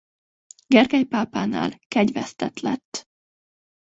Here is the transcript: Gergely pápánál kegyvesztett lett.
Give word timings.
Gergely 0.67 1.03
pápánál 1.05 1.77
kegyvesztett 1.87 2.59
lett. 2.59 3.07